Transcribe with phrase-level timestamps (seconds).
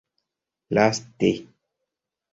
[0.71, 1.31] laste